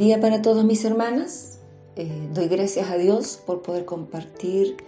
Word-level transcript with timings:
día 0.00 0.18
para 0.18 0.40
todas 0.40 0.64
mis 0.64 0.82
hermanas. 0.86 1.58
Eh, 1.94 2.30
doy 2.32 2.48
gracias 2.48 2.90
a 2.90 2.96
Dios 2.96 3.38
por 3.44 3.60
poder 3.60 3.84
compartir 3.84 4.78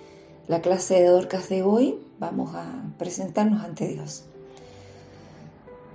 la 0.49 0.63
clase 0.63 0.95
de 0.95 1.05
Dorcas 1.05 1.51
de 1.51 1.63
hoy. 1.63 1.99
Vamos 2.19 2.55
a 2.55 2.83
presentarnos 2.97 3.63
ante 3.63 3.89
Dios. 3.89 4.25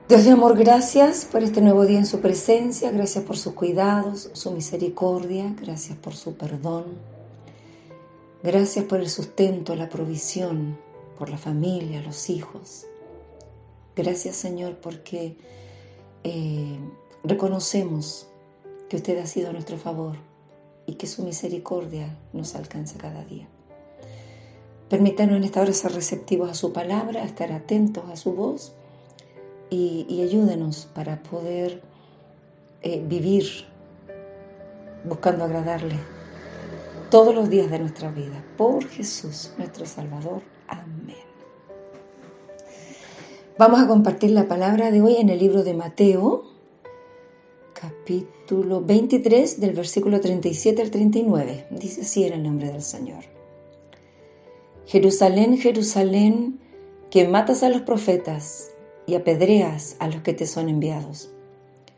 Dios 0.07 0.23
de 0.23 0.29
amor, 0.29 0.55
gracias 0.55 1.25
por 1.25 1.41
este 1.41 1.61
nuevo 1.61 1.87
día 1.87 1.97
en 1.97 2.05
su 2.05 2.19
presencia, 2.19 2.91
gracias 2.91 3.23
por 3.23 3.37
sus 3.37 3.53
cuidados, 3.53 4.29
su 4.33 4.51
misericordia, 4.51 5.51
gracias 5.59 5.97
por 5.97 6.13
su 6.13 6.35
perdón, 6.35 6.85
gracias 8.43 8.85
por 8.85 8.99
el 8.99 9.09
sustento, 9.09 9.75
la 9.75 9.89
provisión, 9.89 10.77
por 11.17 11.29
la 11.29 11.39
familia, 11.39 12.03
los 12.03 12.29
hijos. 12.29 12.85
Gracias 13.95 14.35
Señor 14.35 14.75
porque 14.75 15.35
eh, 16.23 16.77
reconocemos 17.23 18.27
que 18.89 18.97
usted 18.97 19.17
ha 19.19 19.27
sido 19.27 19.49
a 19.49 19.53
nuestro 19.53 19.77
favor 19.77 20.15
y 20.85 20.95
que 20.95 21.07
su 21.07 21.23
misericordia 21.23 22.17
nos 22.33 22.55
alcanza 22.55 22.97
cada 22.97 23.23
día. 23.25 23.47
Permítanos 24.89 25.35
en 25.35 25.43
esta 25.43 25.61
hora 25.61 25.73
ser 25.73 25.91
receptivos 25.91 26.49
a 26.49 26.53
su 26.53 26.71
palabra, 26.71 27.23
estar 27.23 27.51
atentos 27.51 28.05
a 28.09 28.15
su 28.15 28.33
voz 28.33 28.73
y, 29.69 30.21
ayúdenos 30.21 30.87
para 30.95 31.21
poder 31.23 31.81
eh, 32.81 33.03
vivir 33.05 33.45
buscando 35.03 35.43
agradarle 35.43 35.95
todos 37.09 37.35
los 37.35 37.49
días 37.49 37.69
de 37.69 37.79
nuestra 37.79 38.11
vida. 38.11 38.43
Por 38.57 38.85
Jesús, 38.87 39.51
nuestro 39.57 39.85
Salvador. 39.85 40.41
Amén. 40.67 41.15
Vamos 43.57 43.81
a 43.81 43.87
compartir 43.87 44.31
la 44.31 44.47
palabra 44.47 44.91
de 44.91 45.01
hoy 45.01 45.15
en 45.17 45.29
el 45.29 45.39
libro 45.39 45.63
de 45.63 45.73
Mateo, 45.73 46.43
capítulo 47.79 48.81
23 48.81 49.59
del 49.59 49.73
versículo 49.73 50.19
37 50.19 50.81
al 50.81 50.89
39. 50.89 51.67
Dice 51.69 52.01
así 52.01 52.23
en 52.23 52.33
el 52.33 52.43
nombre 52.43 52.71
del 52.71 52.81
Señor. 52.81 53.23
Jerusalén, 54.87 55.57
Jerusalén, 55.57 56.59
que 57.11 57.27
matas 57.27 57.61
a 57.61 57.69
los 57.69 57.81
profetas 57.81 58.71
y 59.05 59.15
apedreas 59.15 59.95
a 59.99 60.07
los 60.07 60.21
que 60.21 60.33
te 60.33 60.47
son 60.47 60.69
enviados. 60.69 61.29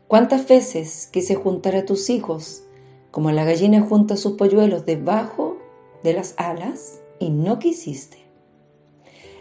¿Cuántas 0.06 0.46
veces 0.46 1.08
quise 1.10 1.34
juntar 1.34 1.76
a 1.76 1.86
tus 1.86 2.10
hijos 2.10 2.64
como 3.10 3.30
la 3.30 3.44
gallina 3.44 3.80
junta 3.80 4.16
sus 4.16 4.32
polluelos 4.32 4.84
debajo 4.84 5.56
de 6.02 6.12
las 6.12 6.34
alas 6.36 7.00
y 7.18 7.30
no 7.30 7.58
quisiste? 7.58 8.18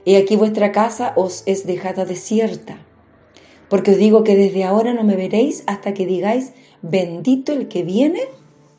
Y 0.06 0.16
aquí 0.16 0.38
vuestra 0.38 0.72
casa 0.72 1.14
os 1.18 1.44
es 1.46 1.66
dejada 1.66 2.06
desierta 2.06 2.86
porque 3.70 3.92
os 3.92 3.98
digo 3.98 4.24
que 4.24 4.36
desde 4.36 4.64
ahora 4.64 4.94
no 4.94 5.04
me 5.04 5.16
veréis 5.16 5.64
hasta 5.68 5.94
que 5.94 6.06
digáis, 6.06 6.54
bendito 6.82 7.54
el 7.54 7.68
que 7.68 7.84
viene 7.84 8.22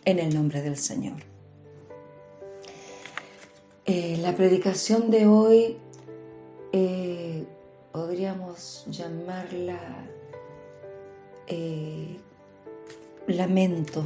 en 0.04 0.18
el 0.18 0.34
nombre 0.34 0.62
del 0.62 0.76
Señor. 0.76 1.18
Eh, 3.86 4.18
la 4.20 4.34
predicación 4.34 5.10
de 5.10 5.26
hoy 5.26 5.76
eh, 6.72 7.44
podríamos 7.92 8.84
llamarla 8.88 9.78
eh, 11.46 12.16
lamento. 13.26 14.04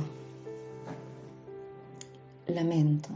Lamento. 2.46 3.08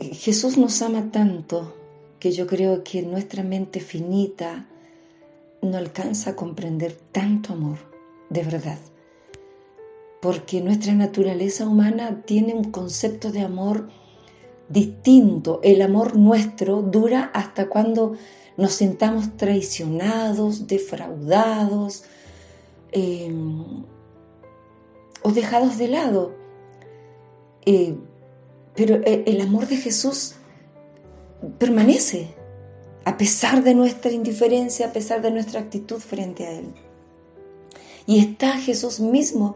Jesús 0.00 0.56
nos 0.56 0.80
ama 0.80 1.10
tanto 1.10 1.74
que 2.18 2.32
yo 2.32 2.46
creo 2.46 2.82
que 2.82 3.02
nuestra 3.02 3.42
mente 3.42 3.80
finita 3.80 4.66
no 5.62 5.76
alcanza 5.76 6.30
a 6.30 6.36
comprender 6.36 6.96
tanto 7.12 7.52
amor, 7.52 7.78
de 8.30 8.42
verdad. 8.42 8.78
Porque 10.20 10.60
nuestra 10.60 10.94
naturaleza 10.94 11.66
humana 11.66 12.22
tiene 12.24 12.54
un 12.54 12.70
concepto 12.70 13.30
de 13.30 13.42
amor 13.42 13.88
distinto. 14.68 15.60
El 15.62 15.80
amor 15.82 16.16
nuestro 16.16 16.82
dura 16.82 17.30
hasta 17.34 17.68
cuando 17.68 18.14
nos 18.56 18.72
sentamos 18.72 19.36
traicionados, 19.36 20.66
defraudados 20.66 22.02
em, 22.90 23.84
o 25.22 25.30
dejados 25.32 25.78
de 25.78 25.88
lado. 25.88 26.34
Eh, 27.64 27.96
pero 28.74 29.00
el 29.04 29.40
amor 29.40 29.66
de 29.66 29.76
Jesús 29.76 30.37
permanece 31.58 32.28
a 33.04 33.16
pesar 33.16 33.62
de 33.62 33.74
nuestra 33.74 34.10
indiferencia, 34.10 34.88
a 34.88 34.92
pesar 34.92 35.22
de 35.22 35.30
nuestra 35.30 35.60
actitud 35.60 35.98
frente 35.98 36.46
a 36.46 36.52
Él. 36.52 36.66
Y 38.06 38.20
está 38.20 38.58
Jesús 38.58 39.00
mismo 39.00 39.54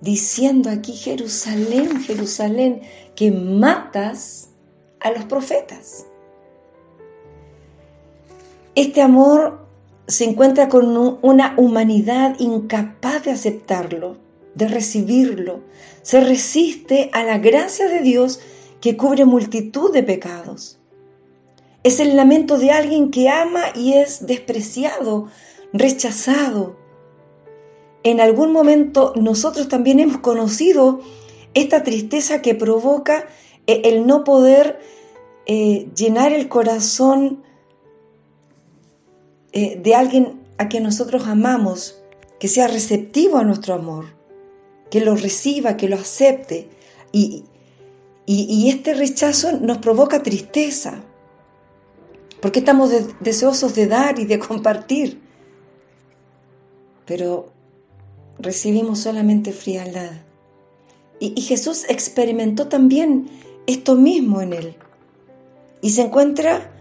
diciendo 0.00 0.70
aquí, 0.70 0.92
Jerusalén, 0.92 2.00
Jerusalén, 2.02 2.82
que 3.14 3.30
matas 3.30 4.50
a 5.00 5.10
los 5.10 5.24
profetas. 5.24 6.06
Este 8.74 9.00
amor 9.02 9.66
se 10.08 10.24
encuentra 10.24 10.68
con 10.68 10.96
una 11.22 11.54
humanidad 11.56 12.36
incapaz 12.38 13.24
de 13.24 13.30
aceptarlo, 13.30 14.16
de 14.54 14.68
recibirlo. 14.68 15.60
Se 16.02 16.20
resiste 16.20 17.10
a 17.12 17.22
la 17.24 17.38
gracia 17.38 17.88
de 17.88 18.00
Dios 18.00 18.40
que 18.80 18.96
cubre 18.96 19.24
multitud 19.24 19.92
de 19.92 20.02
pecados. 20.02 20.81
Es 21.84 21.98
el 21.98 22.16
lamento 22.16 22.58
de 22.58 22.70
alguien 22.70 23.10
que 23.10 23.28
ama 23.28 23.64
y 23.74 23.94
es 23.94 24.26
despreciado, 24.26 25.28
rechazado. 25.72 26.76
En 28.04 28.20
algún 28.20 28.52
momento 28.52 29.12
nosotros 29.16 29.68
también 29.68 29.98
hemos 29.98 30.18
conocido 30.18 31.00
esta 31.54 31.82
tristeza 31.82 32.40
que 32.40 32.54
provoca 32.54 33.26
eh, 33.66 33.82
el 33.84 34.06
no 34.06 34.22
poder 34.22 34.78
eh, 35.46 35.88
llenar 35.96 36.32
el 36.32 36.48
corazón 36.48 37.42
eh, 39.52 39.78
de 39.82 39.94
alguien 39.94 40.40
a 40.58 40.68
quien 40.68 40.84
nosotros 40.84 41.26
amamos, 41.26 42.00
que 42.38 42.46
sea 42.46 42.68
receptivo 42.68 43.38
a 43.38 43.44
nuestro 43.44 43.74
amor, 43.74 44.06
que 44.88 45.00
lo 45.00 45.16
reciba, 45.16 45.76
que 45.76 45.88
lo 45.88 45.96
acepte. 45.96 46.68
y 47.12 47.44
este 48.68 48.94
rechazo 48.94 49.52
nos 49.60 49.78
provoca 49.78 50.22
tristeza 50.22 51.04
porque 52.42 52.58
estamos 52.58 52.90
deseosos 53.20 53.74
de 53.76 53.86
dar 53.86 54.18
y 54.18 54.26
de 54.26 54.40
compartir, 54.40 55.22
pero 57.06 57.52
recibimos 58.38 58.98
solamente 58.98 59.52
frialdad. 59.52 60.10
Y 61.20 61.40
Jesús 61.40 61.84
experimentó 61.88 62.66
también 62.66 63.30
esto 63.68 63.94
mismo 63.94 64.42
en 64.42 64.52
él. 64.54 64.76
Y 65.82 65.90
se 65.90 66.02
encuentra 66.02 66.72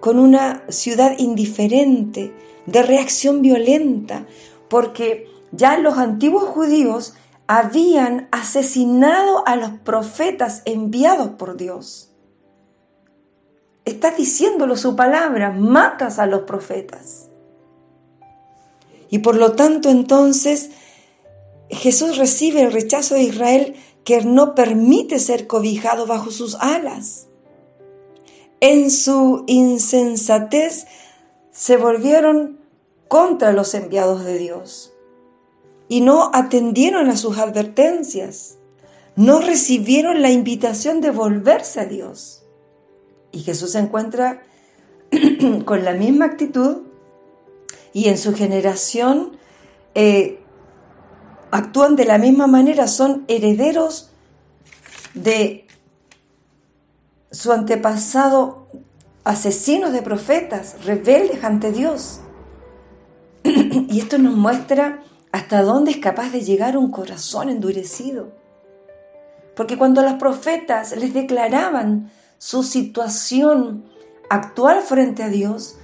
con 0.00 0.18
una 0.18 0.64
ciudad 0.68 1.16
indiferente, 1.18 2.34
de 2.66 2.82
reacción 2.82 3.40
violenta, 3.40 4.26
porque 4.68 5.28
ya 5.52 5.78
los 5.78 5.96
antiguos 5.96 6.44
judíos 6.44 7.14
habían 7.46 8.26
asesinado 8.32 9.46
a 9.46 9.54
los 9.54 9.70
profetas 9.84 10.62
enviados 10.64 11.30
por 11.38 11.56
Dios. 11.56 12.10
Está 13.84 14.10
diciéndolo 14.12 14.76
su 14.76 14.96
palabra, 14.96 15.50
matas 15.50 16.18
a 16.18 16.26
los 16.26 16.42
profetas. 16.42 17.28
Y 19.10 19.18
por 19.18 19.36
lo 19.36 19.52
tanto 19.52 19.90
entonces 19.90 20.70
Jesús 21.70 22.16
recibe 22.16 22.62
el 22.62 22.72
rechazo 22.72 23.14
de 23.14 23.22
Israel 23.22 23.74
que 24.04 24.22
no 24.22 24.54
permite 24.54 25.18
ser 25.18 25.46
cobijado 25.46 26.06
bajo 26.06 26.30
sus 26.30 26.56
alas. 26.56 27.28
En 28.60 28.90
su 28.90 29.44
insensatez 29.46 30.86
se 31.50 31.76
volvieron 31.76 32.58
contra 33.08 33.52
los 33.52 33.74
enviados 33.74 34.24
de 34.24 34.38
Dios 34.38 34.92
y 35.88 36.00
no 36.00 36.30
atendieron 36.32 37.08
a 37.08 37.16
sus 37.16 37.38
advertencias, 37.38 38.58
no 39.16 39.40
recibieron 39.40 40.22
la 40.22 40.30
invitación 40.30 41.00
de 41.00 41.10
volverse 41.10 41.80
a 41.80 41.84
Dios. 41.84 42.43
Y 43.34 43.40
Jesús 43.40 43.72
se 43.72 43.80
encuentra 43.80 44.42
con 45.64 45.84
la 45.84 45.92
misma 45.92 46.26
actitud 46.26 46.82
y 47.92 48.08
en 48.08 48.16
su 48.16 48.32
generación 48.32 49.36
eh, 49.96 50.40
actúan 51.50 51.96
de 51.96 52.04
la 52.04 52.18
misma 52.18 52.46
manera, 52.46 52.86
son 52.86 53.24
herederos 53.26 54.10
de 55.14 55.66
su 57.32 57.50
antepasado, 57.50 58.68
asesinos 59.24 59.92
de 59.92 60.02
profetas, 60.02 60.84
rebeldes 60.84 61.42
ante 61.42 61.72
Dios. 61.72 62.20
y 63.42 63.98
esto 63.98 64.16
nos 64.18 64.36
muestra 64.36 65.02
hasta 65.32 65.62
dónde 65.62 65.90
es 65.90 65.96
capaz 65.96 66.30
de 66.30 66.42
llegar 66.42 66.76
un 66.76 66.92
corazón 66.92 67.48
endurecido. 67.48 68.32
Porque 69.56 69.76
cuando 69.76 70.02
los 70.02 70.14
profetas 70.14 70.96
les 70.96 71.12
declaraban 71.12 72.12
su 72.44 72.62
situación 72.62 73.86
actual 74.28 74.82
frente 74.82 75.22
a 75.22 75.30
Dios, 75.30 75.78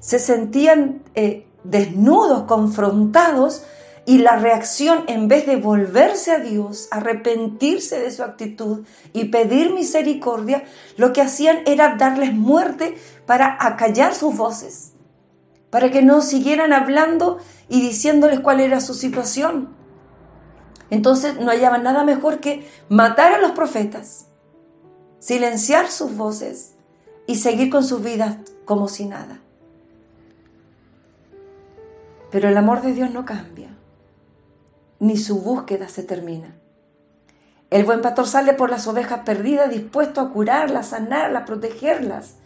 se 0.00 0.18
sentían 0.18 1.02
eh, 1.14 1.46
desnudos, 1.64 2.44
confrontados, 2.44 3.64
Y 4.06 4.16
la 4.16 4.36
reacción, 4.36 5.04
en 5.06 5.28
vez 5.28 5.44
de 5.44 5.56
volverse 5.56 6.30
a 6.30 6.38
Dios, 6.38 6.88
arrepentirse 6.90 8.00
de 8.00 8.10
su 8.10 8.22
actitud 8.22 8.86
y 9.12 9.26
pedir 9.26 9.74
misericordia, 9.74 10.64
lo 10.96 11.12
que 11.12 11.20
hacían 11.20 11.58
era 11.66 11.96
darles 11.96 12.32
muerte 12.32 12.96
para 13.26 13.58
acallar 13.60 14.14
sus 14.14 14.34
voces, 14.34 14.94
para 15.68 15.90
que 15.90 16.00
no 16.00 16.22
siguieran 16.22 16.72
hablando 16.72 17.36
y 17.68 17.82
diciéndoles 17.82 18.40
cuál 18.40 18.60
era 18.60 18.80
su 18.80 18.94
situación. 18.94 19.76
Entonces 20.88 21.38
no 21.38 21.50
hallaban 21.50 21.82
nada 21.82 22.02
mejor 22.02 22.40
que 22.40 22.66
matar 22.88 23.34
a 23.34 23.40
los 23.40 23.50
profetas, 23.50 24.27
silenciar 25.18 25.90
sus 25.90 26.16
voces 26.16 26.74
y 27.26 27.36
seguir 27.36 27.70
con 27.70 27.84
sus 27.84 28.02
vidas 28.02 28.36
como 28.64 28.88
si 28.88 29.06
nada. 29.06 29.40
Pero 32.30 32.48
el 32.48 32.56
amor 32.56 32.82
de 32.82 32.92
Dios 32.92 33.10
no 33.10 33.24
cambia, 33.24 33.70
ni 35.00 35.16
su 35.16 35.40
búsqueda 35.40 35.88
se 35.88 36.02
termina. 36.02 36.54
El 37.70 37.84
buen 37.84 38.00
pastor 38.00 38.26
sale 38.26 38.54
por 38.54 38.70
las 38.70 38.86
ovejas 38.86 39.20
perdidas 39.24 39.70
dispuesto 39.70 40.20
a 40.20 40.32
curarlas, 40.32 40.88
sanarlas, 40.88 41.44
protegerlas, 41.44 42.36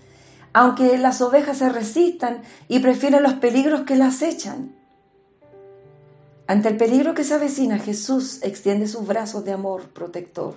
aunque 0.52 0.98
las 0.98 1.20
ovejas 1.20 1.58
se 1.58 1.68
resistan 1.68 2.42
y 2.68 2.80
prefieren 2.80 3.22
los 3.22 3.34
peligros 3.34 3.82
que 3.82 3.96
las 3.96 4.20
echan. 4.22 4.74
Ante 6.46 6.68
el 6.68 6.76
peligro 6.76 7.14
que 7.14 7.24
se 7.24 7.34
avecina, 7.34 7.78
Jesús 7.78 8.40
extiende 8.42 8.88
sus 8.88 9.06
brazos 9.06 9.44
de 9.44 9.52
amor 9.52 9.90
protector. 9.90 10.56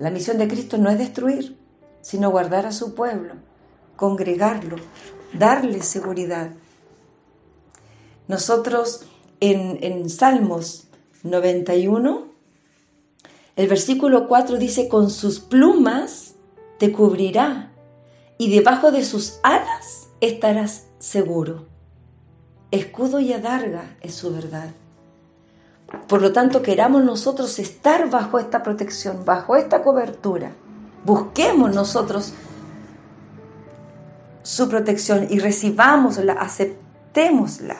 La 0.00 0.10
misión 0.10 0.38
de 0.38 0.48
Cristo 0.48 0.78
no 0.78 0.88
es 0.88 0.96
destruir, 0.96 1.58
sino 2.00 2.30
guardar 2.30 2.64
a 2.64 2.72
su 2.72 2.94
pueblo, 2.94 3.34
congregarlo, 3.96 4.76
darle 5.34 5.82
seguridad. 5.82 6.52
Nosotros 8.26 9.04
en, 9.40 10.08
Salmos 10.08 10.88
91, 11.22 12.28
el 13.56 13.68
versículo 13.68 14.26
4 14.26 14.56
dice, 14.56 14.88
con 14.88 15.10
sus 15.10 15.38
plumas 15.38 16.34
te 16.78 16.92
cubrirá 16.92 17.70
y 18.38 18.50
debajo 18.50 18.92
de 18.92 19.04
sus 19.04 19.38
alas 19.42 20.08
estarás 20.22 20.86
seguro. 20.98 21.66
Escudo 22.70 23.20
y 23.20 23.34
adarga 23.34 23.98
es 24.00 24.14
su 24.14 24.32
verdad. 24.32 24.70
Por 26.10 26.22
lo 26.22 26.32
tanto, 26.32 26.60
queramos 26.60 27.04
nosotros 27.04 27.60
estar 27.60 28.10
bajo 28.10 28.40
esta 28.40 28.64
protección, 28.64 29.24
bajo 29.24 29.54
esta 29.54 29.84
cobertura. 29.84 30.50
Busquemos 31.04 31.72
nosotros 31.72 32.34
su 34.42 34.68
protección 34.68 35.28
y 35.30 35.38
recibámosla, 35.38 36.32
aceptémosla. 36.32 37.76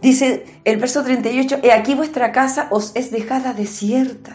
Dice 0.00 0.46
el 0.64 0.78
verso 0.78 1.04
38, 1.04 1.58
He 1.62 1.72
aquí 1.72 1.94
vuestra 1.94 2.32
casa 2.32 2.68
os 2.70 2.92
es 2.94 3.10
dejada 3.10 3.52
desierta. 3.52 4.34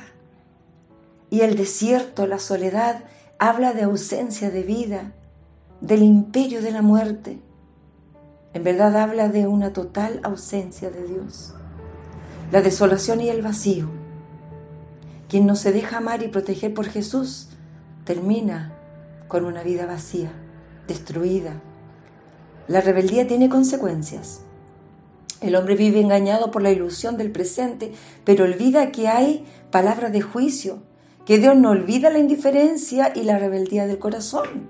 Y 1.31 1.41
el 1.41 1.55
desierto, 1.55 2.27
la 2.27 2.37
soledad, 2.37 3.03
habla 3.39 3.73
de 3.73 3.81
ausencia 3.81 4.51
de 4.51 4.61
vida, 4.61 5.13
del 5.81 6.03
imperio 6.03 6.61
de 6.61 6.69
la 6.69 6.83
muerte. 6.83 7.39
En 8.53 8.63
verdad 8.63 8.95
habla 8.95 9.27
de 9.27 9.47
una 9.47 9.73
total 9.73 10.19
ausencia 10.23 10.91
de 10.91 11.03
Dios. 11.07 11.55
La 12.53 12.61
desolación 12.61 13.19
y 13.19 13.29
el 13.29 13.41
vacío. 13.41 13.89
Quien 15.27 15.47
no 15.47 15.55
se 15.55 15.71
deja 15.71 15.97
amar 15.97 16.21
y 16.21 16.27
proteger 16.27 16.71
por 16.71 16.85
Jesús 16.85 17.47
termina 18.05 18.77
con 19.27 19.45
una 19.45 19.63
vida 19.63 19.87
vacía, 19.87 20.31
destruida. 20.87 21.53
La 22.67 22.81
rebeldía 22.81 23.25
tiene 23.25 23.49
consecuencias. 23.49 24.41
El 25.41 25.55
hombre 25.55 25.75
vive 25.75 25.99
engañado 25.99 26.51
por 26.51 26.61
la 26.61 26.69
ilusión 26.69 27.17
del 27.17 27.31
presente, 27.31 27.91
pero 28.23 28.45
olvida 28.45 28.91
que 28.91 29.07
hay 29.07 29.47
palabras 29.71 30.11
de 30.11 30.21
juicio, 30.21 30.77
que 31.25 31.39
Dios 31.39 31.57
no 31.57 31.71
olvida 31.71 32.11
la 32.11 32.19
indiferencia 32.19 33.13
y 33.15 33.23
la 33.23 33.39
rebeldía 33.39 33.87
del 33.87 33.97
corazón. 33.97 34.69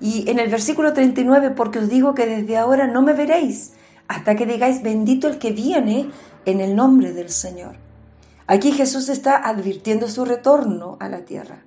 Y 0.00 0.30
en 0.30 0.38
el 0.38 0.48
versículo 0.48 0.94
39, 0.94 1.50
porque 1.50 1.80
os 1.80 1.90
digo 1.90 2.14
que 2.14 2.24
desde 2.24 2.56
ahora 2.56 2.86
no 2.86 3.02
me 3.02 3.12
veréis 3.12 3.74
hasta 4.08 4.36
que 4.36 4.46
digáis 4.46 4.82
bendito 4.82 5.28
el 5.28 5.38
que 5.38 5.52
viene 5.52 6.10
en 6.44 6.60
el 6.60 6.74
nombre 6.74 7.12
del 7.12 7.30
Señor. 7.30 7.76
Aquí 8.46 8.72
Jesús 8.72 9.08
está 9.08 9.36
advirtiendo 9.36 10.08
su 10.08 10.24
retorno 10.24 10.96
a 11.00 11.08
la 11.08 11.24
tierra. 11.24 11.62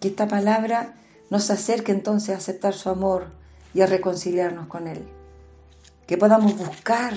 Que 0.00 0.08
esta 0.08 0.28
palabra 0.28 0.94
nos 1.30 1.50
acerque 1.50 1.92
entonces 1.92 2.34
a 2.34 2.38
aceptar 2.38 2.74
su 2.74 2.90
amor 2.90 3.28
y 3.74 3.80
a 3.80 3.86
reconciliarnos 3.86 4.66
con 4.66 4.86
Él. 4.86 5.04
Que 6.06 6.18
podamos 6.18 6.56
buscar 6.56 7.14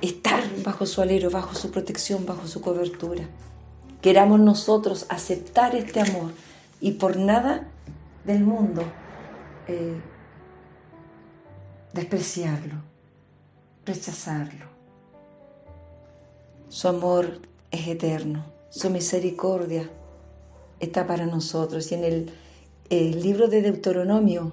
estar 0.00 0.42
bajo 0.64 0.86
su 0.86 1.00
alero, 1.00 1.30
bajo 1.30 1.54
su 1.54 1.70
protección, 1.70 2.26
bajo 2.26 2.46
su 2.46 2.60
cobertura. 2.60 3.24
Queramos 4.00 4.40
nosotros 4.40 5.06
aceptar 5.08 5.74
este 5.74 6.00
amor 6.00 6.32
y 6.80 6.92
por 6.92 7.16
nada 7.16 7.68
del 8.24 8.44
mundo 8.44 8.82
eh, 9.66 10.00
despreciarlo, 11.94 12.74
rechazarlo. 13.86 14.66
Su 16.68 16.88
amor 16.88 17.40
es 17.70 17.86
eterno, 17.86 18.44
su 18.68 18.90
misericordia 18.90 19.88
está 20.80 21.06
para 21.06 21.24
nosotros. 21.24 21.90
Y 21.92 21.94
en 21.94 22.04
el, 22.04 22.32
el 22.90 23.22
libro 23.22 23.46
de 23.46 23.62
Deuteronomio, 23.62 24.52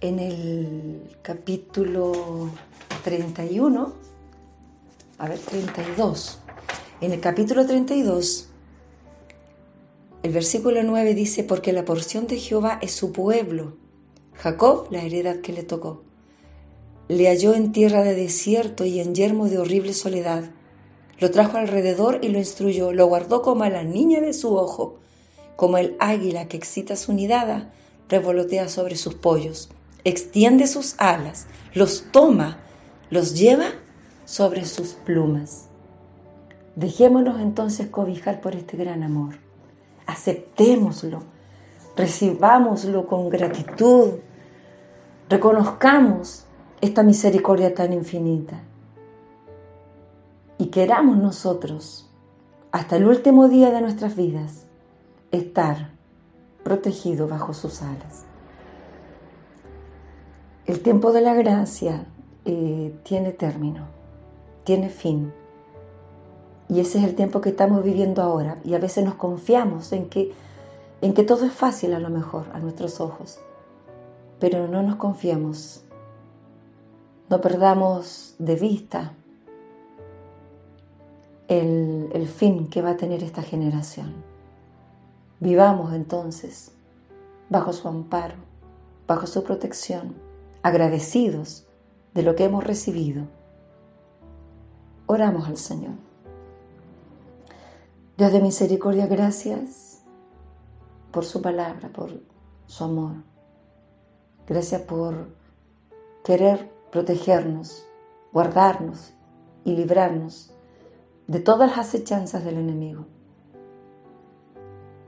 en 0.00 0.20
el 0.20 1.16
capítulo 1.22 2.50
31, 3.02 3.92
a 5.18 5.28
ver, 5.28 5.38
32, 5.40 6.38
en 7.00 7.12
el 7.12 7.20
capítulo 7.20 7.66
32, 7.66 8.48
el 10.22 10.32
versículo 10.32 10.82
9 10.82 11.14
dice, 11.14 11.42
porque 11.42 11.72
la 11.72 11.84
porción 11.84 12.28
de 12.28 12.38
Jehová 12.38 12.78
es 12.80 12.92
su 12.92 13.10
pueblo, 13.12 13.76
Jacob 14.36 14.88
la 14.90 15.02
heredad 15.02 15.40
que 15.40 15.52
le 15.52 15.62
tocó. 15.62 16.02
Le 17.08 17.28
halló 17.28 17.54
en 17.54 17.72
tierra 17.72 18.02
de 18.02 18.14
desierto 18.14 18.84
y 18.84 19.00
en 19.00 19.14
yermo 19.14 19.48
de 19.48 19.58
horrible 19.58 19.92
soledad. 19.94 20.44
Lo 21.18 21.30
trajo 21.30 21.56
alrededor 21.56 22.20
y 22.22 22.28
lo 22.28 22.38
instruyó, 22.38 22.92
lo 22.92 23.06
guardó 23.06 23.42
como 23.42 23.64
a 23.64 23.70
la 23.70 23.84
niña 23.84 24.20
de 24.20 24.32
su 24.32 24.56
ojo, 24.56 24.98
como 25.56 25.78
el 25.78 25.96
águila 26.00 26.48
que 26.48 26.56
excita 26.56 26.96
su 26.96 27.12
nidada, 27.12 27.72
revolotea 28.08 28.68
sobre 28.68 28.96
sus 28.96 29.14
pollos, 29.14 29.70
extiende 30.04 30.66
sus 30.66 30.94
alas, 30.98 31.46
los 31.72 32.04
toma, 32.10 32.58
los 33.10 33.34
lleva 33.38 33.70
sobre 34.24 34.64
sus 34.64 34.94
plumas. 34.94 35.68
Dejémonos 36.76 37.40
entonces 37.40 37.88
cobijar 37.88 38.40
por 38.40 38.54
este 38.56 38.76
gran 38.76 39.02
amor 39.02 39.36
aceptémoslo, 40.06 41.22
recibámoslo 41.96 43.06
con 43.06 43.28
gratitud, 43.28 44.14
reconozcamos 45.28 46.46
esta 46.80 47.02
misericordia 47.02 47.74
tan 47.74 47.92
infinita 47.92 48.60
y 50.58 50.66
queramos 50.66 51.16
nosotros, 51.16 52.10
hasta 52.72 52.96
el 52.96 53.06
último 53.06 53.48
día 53.48 53.70
de 53.70 53.80
nuestras 53.80 54.16
vidas, 54.16 54.66
estar 55.30 55.90
protegidos 56.62 57.28
bajo 57.28 57.54
sus 57.54 57.82
alas. 57.82 58.24
El 60.66 60.80
tiempo 60.80 61.12
de 61.12 61.20
la 61.20 61.34
gracia 61.34 62.06
eh, 62.44 62.94
tiene 63.02 63.32
término, 63.32 63.86
tiene 64.64 64.88
fin. 64.88 65.32
Y 66.68 66.80
ese 66.80 66.98
es 66.98 67.04
el 67.04 67.14
tiempo 67.14 67.40
que 67.40 67.50
estamos 67.50 67.84
viviendo 67.84 68.22
ahora. 68.22 68.58
Y 68.64 68.74
a 68.74 68.78
veces 68.78 69.04
nos 69.04 69.14
confiamos 69.16 69.92
en 69.92 70.08
que, 70.08 70.32
en 71.04 71.12
que 71.12 71.22
todo 71.22 71.44
es 71.44 71.52
fácil 71.52 71.92
a 71.92 71.98
lo 71.98 72.08
mejor 72.08 72.46
a 72.54 72.60
nuestros 72.60 72.98
ojos. 72.98 73.38
Pero 74.40 74.68
no 74.68 74.82
nos 74.82 74.96
confiemos. 74.96 75.84
No 77.28 77.42
perdamos 77.42 78.34
de 78.38 78.54
vista 78.56 79.12
el, 81.46 82.08
el 82.14 82.26
fin 82.26 82.68
que 82.68 82.80
va 82.80 82.92
a 82.92 82.96
tener 82.96 83.22
esta 83.22 83.42
generación. 83.42 84.14
Vivamos 85.40 85.92
entonces 85.92 86.72
bajo 87.50 87.74
su 87.74 87.86
amparo, 87.86 88.36
bajo 89.06 89.26
su 89.26 89.44
protección, 89.44 90.14
agradecidos 90.62 91.66
de 92.14 92.22
lo 92.22 92.34
que 92.34 92.44
hemos 92.44 92.64
recibido. 92.64 93.24
Oramos 95.04 95.48
al 95.48 95.58
Señor. 95.58 95.96
Dios 98.16 98.32
de 98.32 98.40
misericordia, 98.40 99.06
gracias 99.06 99.83
por 101.14 101.24
su 101.24 101.40
palabra, 101.40 101.90
por 101.90 102.10
su 102.66 102.82
amor. 102.82 103.12
Gracias 104.48 104.82
por 104.82 105.28
querer 106.24 106.68
protegernos, 106.90 107.86
guardarnos 108.32 109.12
y 109.64 109.76
librarnos 109.76 110.52
de 111.28 111.38
todas 111.38 111.70
las 111.70 111.86
acechanzas 111.86 112.44
del 112.44 112.58
enemigo. 112.58 113.06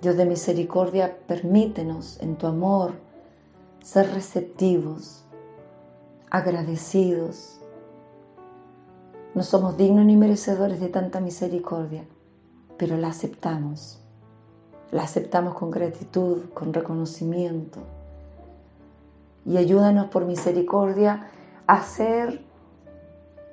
Dios 0.01 0.17
de 0.17 0.27
misericordia, 0.27 1.19
permítenos 1.27 2.21
en 2.21 2.37
tu 2.37 2.47
amor 2.47 2.93
ser 3.83 4.13
receptivos 4.15 5.25
agradecidos. 6.31 7.61
No 9.35 9.43
somos 9.43 9.77
dignos 9.77 10.07
ni 10.07 10.17
merecedores 10.17 10.79
de 10.79 10.89
tanta 10.89 11.19
misericordia, 11.19 12.05
pero 12.79 12.97
la 12.97 13.09
aceptamos. 13.09 14.06
La 14.91 15.03
aceptamos 15.03 15.55
con 15.55 15.71
gratitud, 15.71 16.51
con 16.55 16.73
reconocimiento. 16.73 17.81
Y 19.45 19.57
ayúdanos 19.57 20.07
por 20.07 20.25
misericordia 20.25 21.29
a 21.67 21.83
ser 21.83 22.43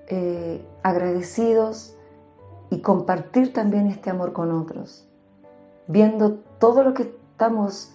eh, 0.08 0.66
agradecidos 0.84 1.96
y 2.70 2.82
compartir 2.82 3.54
también 3.54 3.88
este 3.88 4.10
amor 4.10 4.34
con 4.34 4.52
otros, 4.52 5.08
viendo 5.88 6.40
todo 6.60 6.84
lo 6.84 6.94
que 6.94 7.04
estamos 7.04 7.94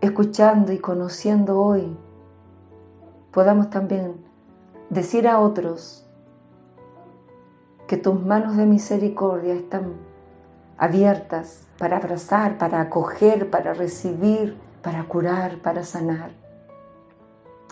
escuchando 0.00 0.72
y 0.72 0.78
conociendo 0.78 1.60
hoy, 1.60 1.96
podamos 3.32 3.70
también 3.70 4.14
decir 4.90 5.28
a 5.28 5.40
otros 5.40 6.06
que 7.86 7.96
tus 7.96 8.20
manos 8.24 8.56
de 8.56 8.66
misericordia 8.66 9.54
están 9.54 9.94
abiertas 10.80 11.66
para 11.78 11.98
abrazar, 11.98 12.56
para 12.56 12.80
acoger, 12.80 13.50
para 13.50 13.74
recibir, 13.74 14.56
para 14.82 15.04
curar, 15.04 15.58
para 15.58 15.84
sanar. 15.84 16.30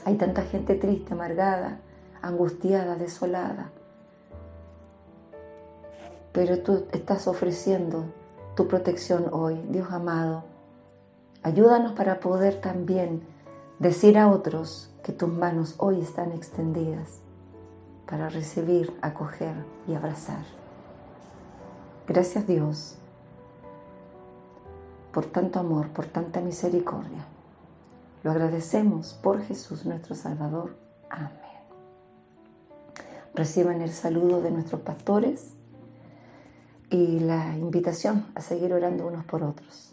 Hay 0.05 0.17
tanta 0.17 0.43
gente 0.43 0.75
triste, 0.75 1.15
amargada, 1.15 1.81
angustiada, 2.21 2.97
desolada. 2.97 3.71
Pero 6.33 6.59
tú 6.59 6.87
estás 6.93 7.27
ofreciendo 7.27 8.05
tu 8.55 8.69
protección 8.69 9.27
hoy, 9.33 9.59
Dios 9.71 9.91
amado. 9.91 10.45
Ayúdanos 11.43 11.93
para 11.93 12.21
poder 12.21 12.61
también 12.61 13.23
decir 13.79 14.19
a 14.19 14.29
otros 14.29 14.93
que 15.03 15.13
tus 15.13 15.31
manos 15.31 15.77
hoy 15.79 16.03
están 16.03 16.33
extendidas 16.33 17.21
para 18.07 18.29
recibir, 18.29 18.95
acoger 19.01 19.55
y 19.87 19.95
abrazar. 19.95 20.45
Gracias 22.09 22.47
Dios 22.47 22.99
por 25.13 25.27
tanto 25.27 25.59
amor, 25.59 25.89
por 25.89 26.07
tanta 26.07 26.41
misericordia. 26.41 27.27
Lo 28.23 28.31
agradecemos 28.31 29.15
por 29.23 29.43
Jesús 29.43 29.85
nuestro 29.85 30.15
Salvador. 30.15 30.77
Amén. 31.11 31.33
Reciban 33.35 33.83
el 33.83 33.91
saludo 33.91 34.41
de 34.41 34.51
nuestros 34.51 34.81
pastores 34.83 35.55
y 36.91 37.21
la 37.21 37.57
invitación 37.57 38.27
a 38.35 38.41
seguir 38.41 38.73
orando 38.73 39.07
unos 39.07 39.25
por 39.25 39.43
otros. 39.43 39.93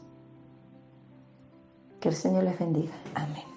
Que 1.99 2.09
el 2.09 2.15
Señor 2.15 2.43
les 2.43 2.57
bendiga. 2.57 2.93
Amén. 3.13 3.54